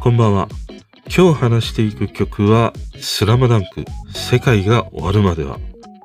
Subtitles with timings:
[0.00, 0.48] こんばんは。
[1.14, 3.84] 今日話していく曲は、 SLAM DUNK、
[4.14, 5.58] 世界が終わるまでは、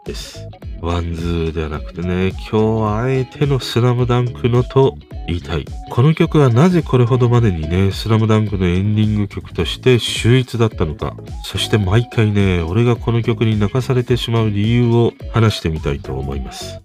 [0.05, 0.45] です。
[0.81, 4.97] WANDS ではなくてね、今日はあえての SLAM DUNKのと
[5.27, 5.65] 言いたい。
[5.89, 11.15] この曲はなぜこれほどまでにね、 SLAM DUNKのエンディング曲として秀逸だったのか。
[11.45, 16.81] そして毎回ね、俺がこの曲に泣かされてしまう理由を話してみたいと思います。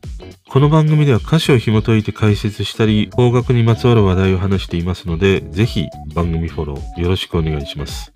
[0.57, 5.84] この番組では歌詞を紐解いて解説したり、邦楽にまつわる話題を話していますので、ぜひ
[6.14, 8.11] 番組フォローよろしくお願いします。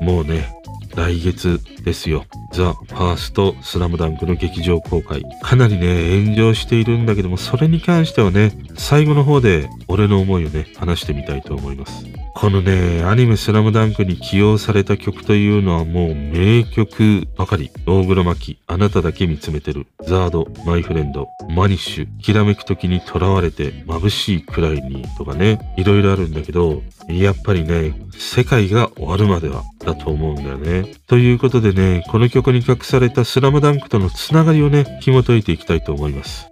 [0.00, 0.48] もうね、
[0.94, 2.24] 来月ですよ。
[2.52, 5.22] ザ・ファースト・スラムダンクの劇場公開。
[5.42, 12.04] かなりね、炎上しているんだけども、それに関してはね、最後の方で俺の思いをね、話してみたいと思います。
[12.34, 17.70] このね、アニメスラムダンクに起用された曲というのはもう名曲ばかり。
[17.86, 19.86] 大黒摩季、あなただけ見つめてる。
[20.06, 30.79] ザード、マイフレンド、マニッシュ、きらめく時に囚われて眩しいくらいにとかね、いろいろあるんだけど、やっぱりね、世界が終わるまでは、だと思うんだよね。
[31.06, 36.50] ということでね、この曲に隠されたスラムダンクとのつながりをね、紐解いていきたいと思います。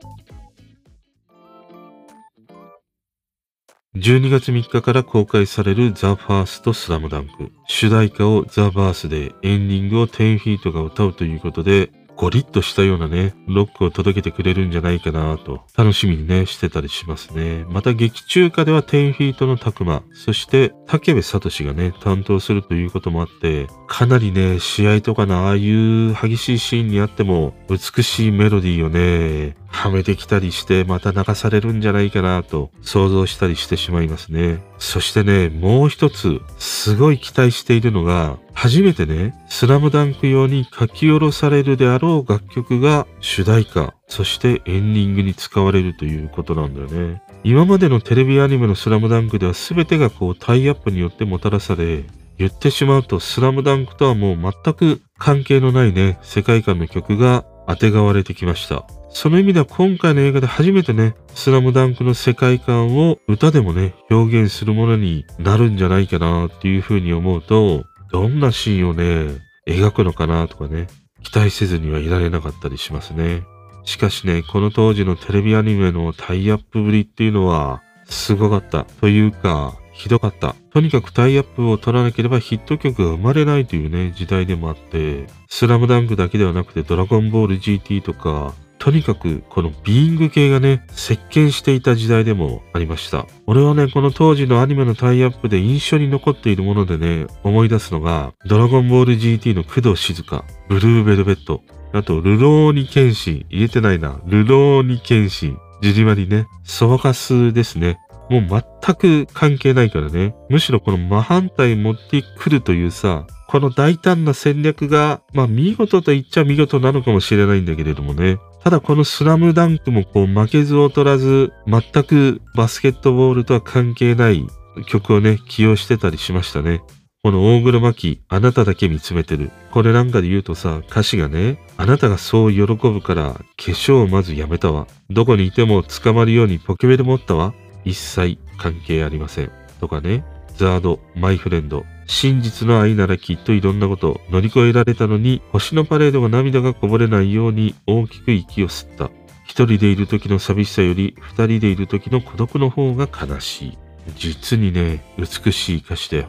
[3.97, 7.51] 12月3日から公開されるザ・ファースト・スラムダンク。
[7.67, 17.65] 主題歌をザ・バースで、エンディングを10フィートが歌うということで、ゴリッとしたようなね、ロックを届けてくれるんじゃないかなと、楽しみにね、してたりしますね。
[17.69, 34.59] また劇中歌では10フィートのタクマ、そして竹部聡がね、担当するということもあって、かなりね、試合とかのああいう激しいシーンにあっても、美しいメロディーをね、はめてきたりしてまた流されるんじゃないかなと想像したりしてしまいますね。
[34.79, 47.23] そしてね、もう一つすごい期待しているのが、初めてね、スラムダンク用に書き下ろされるであろう楽曲が主題歌、そしてエンディングに使われるということなんだよね。
[47.45, 52.05] 今までのテレビアニメのスラムダンクでは全てがこうタイアップによってもたらされ、
[52.37, 58.87] 言ってしまうとスラムダンクとはもう全く関係のないね、世界観の曲が当てがわれてきました。
[59.21, 70.87] その意味では今回の映画で初めてね、スラムダンクの世界観を歌でもね、表現するものになるんじゃないかなっていうふうに思うと、どんなシーンをね、描くのかなとかね、
[71.25, 73.43] 期待せずにはいられなかったりしますね。
[73.83, 78.85] しかしね、この当時のテレビアニメのタイアップぶりっていうのは、すごかった。
[79.01, 80.55] というか、ひどかった。
[80.73, 93.27] とにかくタイアップを取らなければヒット曲が生まれないというね、時代でもあって、スラムダンクだけではなくてドラゴンボール GT とか、とにかくこのビーイング系がね、席巻していた時代でもありました。
[93.47, 101.63] 俺はね、この当時のアニメのタイアップで印象に残っているものでね、思い出すのが、ドラゴンボール GT の工藤静香、ブルーベルベット、
[101.93, 107.99] あと、ルローニケンシン、言えてないな、ルローニケンシン、ジリマリね、ソワカスですね。
[108.31, 110.35] もう全く関係ないからね。
[110.51, 118.39] むしろこの真反対持ってくるというさ、この大胆な戦略が、まあ見事と言っちゃ見事なのかもしれないんだけれどもね。
[118.63, 124.47] ただこのスラムダンクもこう負けず劣らず、全くバスケットボールとは関係ない
[124.87, 126.83] 曲をね、起用してたりしましたね。
[127.23, 129.51] この大黒摩季、あなただけ見つめてる。
[129.73, 134.87] これなんかで言うとさ、歌詞がね、あなたがそう喜ぶから化粧をまずやめたわ。
[135.11, 137.55] どこにいても捕まるようにポケベル持ったわ。
[137.85, 139.51] 一切関係ありません。
[139.81, 140.25] とかね、
[140.57, 149.11] ザード、マイフレンド、真実の愛ならきっといろんなことを乗り越えられたのに、星のパレードが涙がこぼれないように大きく息を吸った。
[149.45, 153.79] 一人でいる時の寂しさより二人でいる時の孤独の方が悲しい。
[154.17, 156.29] 実にね、美しい歌詞だよ。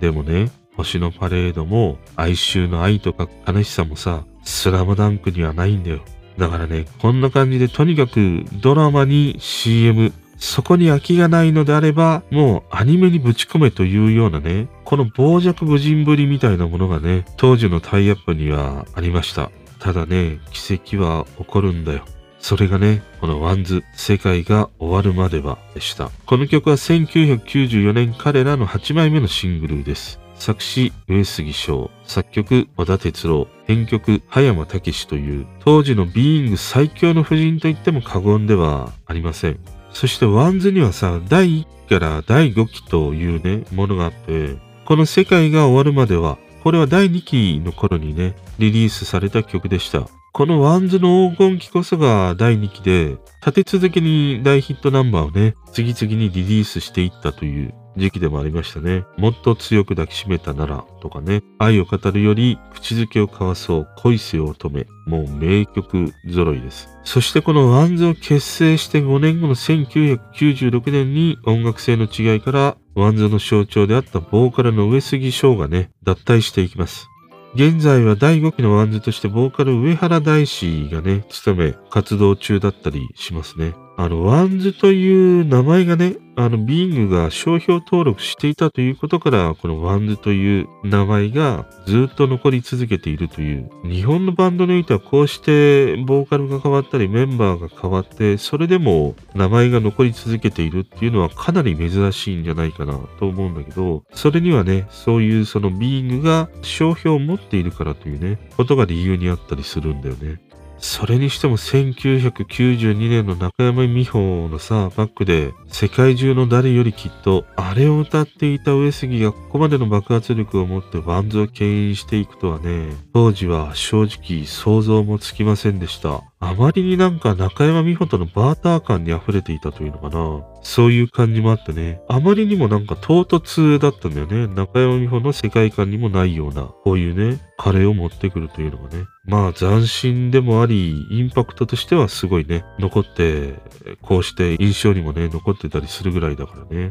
[0.00, 6.02] でもね、星のパレードも哀愁の愛とか悲しさもさ、スラムダンクにはないんだよ。
[6.38, 19.50] だからね、こんな感じでとにかくドラマに CM、そこに空きがないのであれば、もうアニメにぶち込めというようなね、この傍若無人ぶりみたいなものがね、当時のタイアップにはありました。
[19.78, 22.04] ただね、奇跡は起こるんだよ。
[22.38, 26.10] それがね、この WANDS、世界が終わるまではでした。
[26.26, 30.20] この曲は1994年彼らの8枚目のシングルです。
[30.38, 39.58] 作詞、上杉昇、作曲、織田哲郎、編曲、葉山たけしという、当時のビーイング最強の布陣と言っても過言ではありません。
[39.96, 50.06] そして WANDS にはさ、第1期から第5期というね、ものがあって、この世界が終わるまでは、これは第2期の頃にね、リリースされた曲でした。
[50.34, 59.04] この WANDS の黄金期こそが第2期で、立て続けに大ヒットナンバーをね、次々にリリースしていったという時期でもありましたね。
[59.16, 66.88] もっと強く抱きしめたならとかね、愛を語るより口づけを交わそう恋せよ乙女、もう名曲揃いです。
[67.04, 77.08] そしてこの WANDS を結成して5年後の1996年に音楽性の違いから WANDS の象徴であったボーカルの上杉昇がね、脱退していきます。
[77.54, 83.74] 現在は第5期の WANDS としてボーカル上原大史がね、務め活動中だったりしますね。
[83.98, 110.38] あの、 WANDS という名前がね、あの、ビーイングが商標登録していたということから、この WANDS という名前がずっと残り続けているという、日本のバンドにおいてはこうしてボーカルが変わったりメンバーが変わって、それでも名前が残り続けているっていうのはかなり珍しいんじゃないかなと思うんだけど、それにはね、そういうそのビーイングが商標を持っているからというね、ことが理由にあったりするんだよね。
[110.78, 126.22] それにしても1992年の中山美穂のさ、バックで世界中の誰よりきっとあれを歌っていた上杉がここまでの爆発力を持ってバンズを牽引していくとはね、当時は正直想像もつきませんでした。
[126.38, 130.44] あまりになんか中山美穂とのバーター感に溢れていたというのかな。
[130.62, 132.00] そういう感じもあってね。
[132.08, 134.46] あまりにもなんか唐突だったんだよね。
[134.46, 139.06] 中山美穂の世界観にもないような、こういうね、カレーを持ってくるというのがね。
[139.24, 143.54] まあ斬新でもあり、インパクトとしてはすごいね、残って、
[144.02, 146.90] こうして印象にもね、残ってたりするぐらいだからね。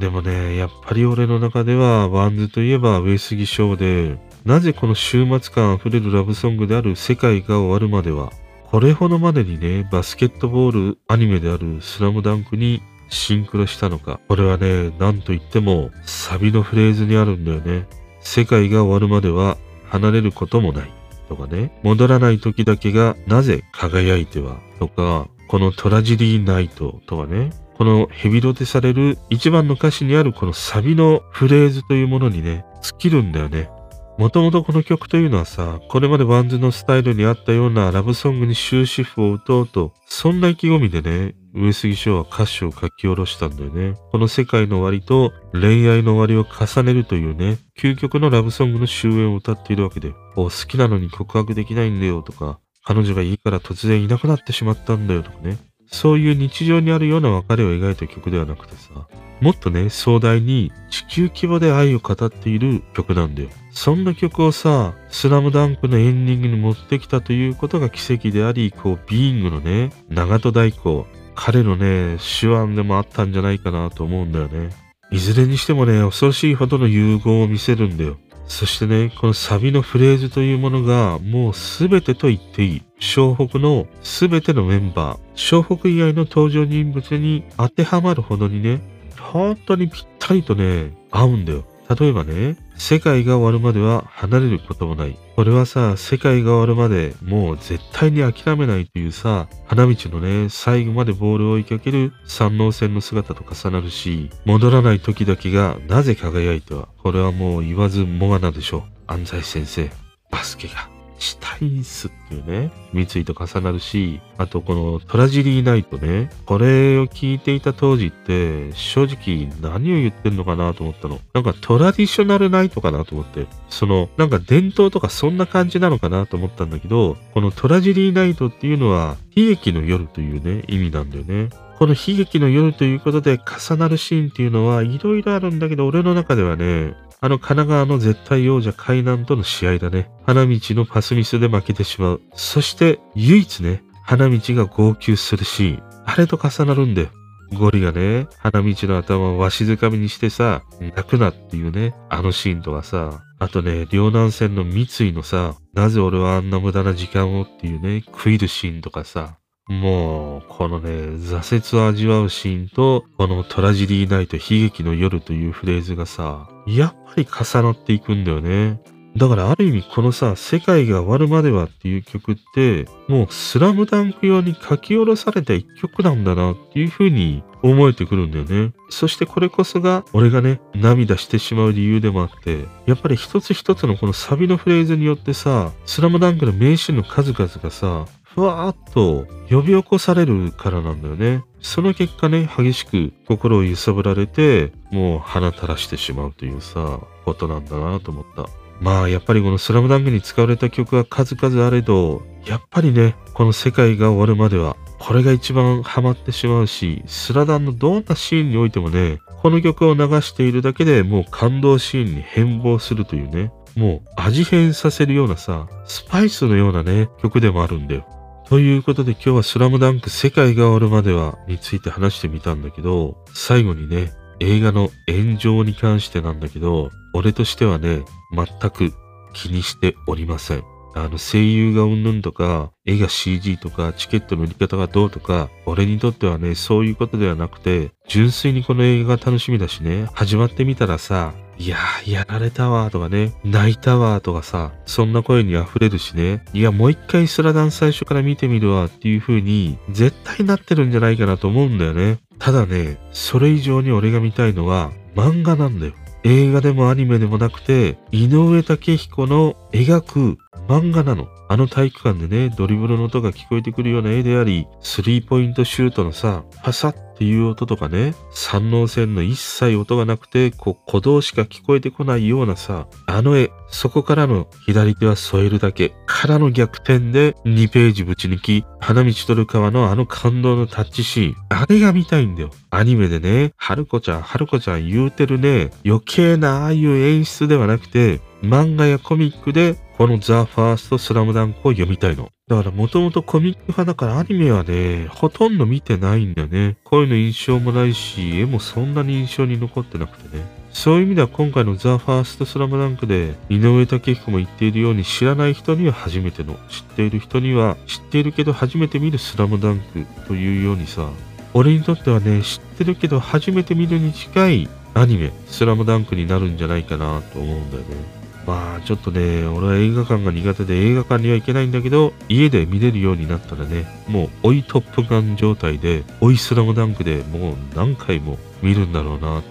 [0.00, 8.30] でもね、やっぱり俺の中では、 WANDS といえば上杉昇で、なぜこの終末感あふれるラブソングである世界が終わるまでは、
[8.70, 14.20] これほどまでにね、バスケットボールアニメである SLAM DUNK にシンクロしたのか。
[14.28, 17.86] これはね、なんと言ってもサビのフレーズにあるんだよね。
[18.20, 20.92] 世界が終わるまでは離れることもない。
[21.28, 24.58] とかね、戻らない時だけがなぜ輝いては。
[24.78, 33.68] とか、この Tragedy Night とかね、このヘビロテされる一番の歌詞にあるこのサビのフレーズというものにね、尽きるんだよね。
[34.18, 43.94] もともとこの曲というのはさ、これまでバンズのスタイルに合ったようなラブソングに終止符を打とうと、そんな意気込みでね、上杉翔は歌詞を書き下ろしたんだよね。
[44.12, 55.58] この世界の終わりと恋愛の終わりを重ねるというね、究極のラブソングの終焉を歌っているわけで、お好きなのに告白できないんだよとか、彼女がいいから突然いなくなってしまったんだよとかね。
[55.88, 59.08] そういう日常にあるような別れを描いた曲ではなくてさ、
[59.40, 63.50] もっとね、壮大に地球規模で愛を語っている曲なんだよ。
[63.76, 74.70] そんな曲をさ、スラムダンクのエンディングに持ってきたということが奇跡であり、こう、ビーイングのね、長戸大工、彼のね、手腕でもあったんじゃないかなと思うんだよね。
[75.10, 78.16] いずれにしてもね、恐ろしいほどの融合を見せるんだよ。
[78.46, 82.82] そしてね、このサビのフレーズというものが、もうすべてと言っていい。
[82.98, 88.80] 湘北のすべてのメンバー、湘北以外の登場人物に当てはまるほどにね、
[89.20, 91.64] 本当にぴったりとね、合うんだよ。
[91.88, 95.16] 例えばね、世界が終わるまでは離れることもない。
[95.36, 108.82] これはさ、世界が終わるまでもう絶対に諦めないというさ、花道のね、最後までボールを追いかける三能戦の姿と重なるし、戻らない時だけがなぜ輝いては、これはもう言わずもがなでしょう。
[109.06, 109.90] 安西先生、
[110.30, 110.95] バスケが。
[111.18, 121.20] したいっすっていうね、三井と重なるし、あとこのトラジリーナイトね、これを聞いていた当時って、正直何を言ってんのかなと思ったの。
[121.32, 131.50] なんかトラディショナルナイトかなと思って、その、なんか伝統とかそんな感じなのかなと思ったんだけど、このトラジリーナイトっていうのは、悲劇の夜というね、意味なんだよね。
[131.78, 140.10] この悲劇の夜ということで重なるシーンっていうのはいろいろあるんだけど、俺の中ではね、あの神奈川の絶対王者海南との試合だね。
[140.26, 142.20] 花道のパスミスで負けてしまう。
[142.34, 145.82] そして唯一ね、花道が号泣するシーン。
[146.04, 147.08] あれと重なるんだよ。
[147.54, 168.80] ゴリがね、花道の頭をわしづかみにしてさ、泣くなっていうね、あのシーンとかさ、あとね、両南線の三井のさ、なぜ俺はあんな無駄な時間をっていうね、食いるシーンとかさ、もう、このね、挫折を味わうシーンと、このトラジディーナイト悲劇の夜というフレーズがさ、やっぱり重なっていくんだよね。
[169.16, 178.74] だからある意味このさ、世界が終わるまではっていう曲って、もうスラムダンク用に書き下ろされた一曲なんだなっていう風に思えてくるんだよね。
[178.90, 188.04] そしてこれこそが俺がね、涙してしまう理由でもあって、やっぱり一つ一つのこのサビのフレーズによってさ、スラムダンクの名シーンの数々がさ、
[188.36, 191.42] ふわーっと呼び起こされるからなんだよね。
[191.62, 198.44] その結果ね、激しく心を揺さぶられて、もう鼻垂らしてしまうというさ、ことなんだなと思った。
[198.78, 218.06] まあやっぱりこのスラムダンクに使われた曲は数々あれど、やっぱりね、この世界が終わるまではこれが一番ハマってしまうし、スラダンのどんなシーンにおいてもね、この曲を流しているだけでもう感動シーンに変貌するというね、もう味変させるようなさ、スパイスのようなね、曲でもあるんだよ。
[218.48, 228.92] ということで今日はスラムダンク世界が終わるまではについて話してみたんだけど、最後にね、映画の炎上に関してなんだけど、俺としてはね、全く
[229.32, 230.62] 気にしておりません。
[230.94, 252.18] あの声優がうんぬんとか、絵が CG とか、チケットの売り方がどうとか、俺にとってはね、そういうことではなくて、純粋にこの映画が楽しみだしね、始まってみたらさ、いやー、やられたわーとかね、泣いたわーとかさ、そんな声に溢れるしね、いや、もう一回スラダン最初から見てみるわっていう風に、絶対なってるんじゃないかなと思うんだよね。
[252.38, 255.94] ただね、それ以上に俺が見たいのは、漫画なんだよ。
[256.24, 261.28] 映画でもアニメでもなくて、井上武彦の描く漫画なの。
[261.48, 282.50] あの体育館でね、ドリブルの音が聞こえてくるような絵であり、スリーポイントシュートのさ、パサッっていう音とかね、三能線の一切音がなくて、こう、鼓動しか聞こえてこないようなさ、あの絵、そこからの左手は添えるだけ、からの逆転で2ページぶち抜き、花道取る川のあの感動のタッチシーン、あれが見たいんだよ。
[282.68, 292.30] アニメでね、春子ちゃん、春子ちゃん言うてるね、余計なああいう演出ではなくて、漫画やコミックでこのザ・ファーストスラムダンクを読みたいの。
[292.48, 296.76] だからもともとコミック派だからアニメはね、ほとんど見てないんだよね。
[296.84, 300.44] 声の印象もないし、絵もそんなに印象に残ってなくてね。
[300.70, 311.08] そういう意味では今回のザ・ファーストスラムダンクで井上武彦も言っているように知らない人には初めての、知っている人には知っているけど初めて見るスラムダンクというようにさ、
[311.54, 318.15] 俺にとってはね、知ってるけど初めて見るに近いアニメ、スラムダンクになるんじゃないかなと思うんだよね。
[318.46, 329.42] まあちょっとね、俺は映画館が苦手で映画館には行けないんだけど、家で見れるようになったらね、もう追いトップガン状態で、追いスラムダンクでもう何回も見るんだろうな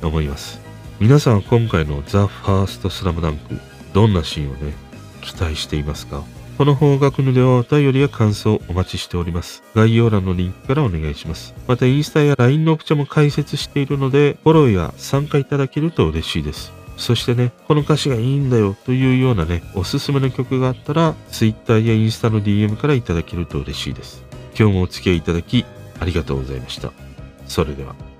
[0.00, 0.60] と思います。
[1.00, 3.58] 皆さんは今回のザ・ファーストスラムダンク、
[3.94, 4.74] どんなシーンをね、
[5.22, 6.22] 期待していますか？
[6.58, 9.62] この方角のではお便りや感想をお待ちしております。
[9.74, 11.54] 概要欄のリンクからお願いします。
[11.66, 16.70] またインスタや LINE のオプチャも解説しているので、フォローや参加いただけると嬉しいです。
[17.02, 24.22] そしてね、この歌詞がいいんだよというようなね、おすすめの曲があったら、Twitter やインスタの DM からいただけると嬉しいです。
[24.56, 25.64] 今日もお付き合いいただき、
[25.98, 26.92] ありがとうございました。
[27.48, 28.11] それでは。